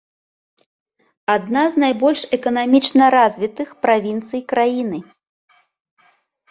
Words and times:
Адна 1.33 1.63
з 1.75 1.83
найбольш 1.85 2.19
эканамічна 2.39 3.03
развітых 3.17 3.69
правінцый 3.87 4.41
краіны. 4.55 4.99